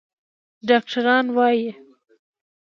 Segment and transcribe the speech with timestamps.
[0.67, 1.67] ډاکتران وايي